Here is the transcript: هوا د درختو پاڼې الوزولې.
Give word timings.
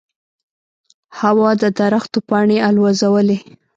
هوا 1.19 1.51
د 1.61 1.63
درختو 1.79 2.19
پاڼې 2.29 2.57
الوزولې. 2.67 3.37